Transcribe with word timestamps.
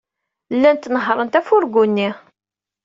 Llant 0.55 0.89
nehhṛent 0.93 1.39
afurgu-nni. 1.39 2.09